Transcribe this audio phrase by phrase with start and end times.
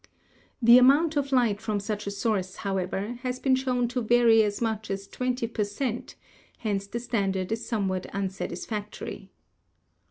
[0.63, 4.59] The amount of light from such a source, however, has been shown to vary as
[4.59, 6.15] much as 20 per cent.,
[6.57, 9.29] hence the standard is some what unsatisfactory.